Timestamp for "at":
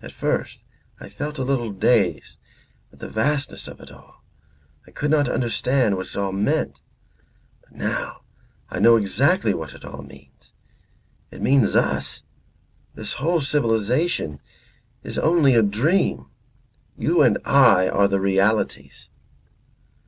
0.00-0.12